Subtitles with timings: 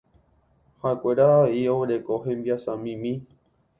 [0.85, 3.13] Ha'ekuéra avei oguereko hembiasamimi.